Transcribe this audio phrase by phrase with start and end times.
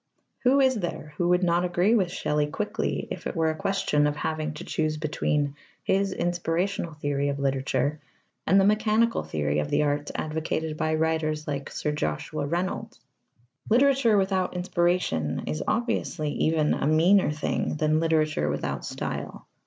[0.39, 4.07] Who is there who would not agree with Shelley quickly if it were a question
[4.07, 7.99] of having to choose between his inspirational theory of literature
[8.47, 12.99] and the mechanical theory of the arts advocated by writers like Sir Joshua Reynolds?
[13.69, 19.45] Literature without inspiration is obviously even a meaner thing than literature without style.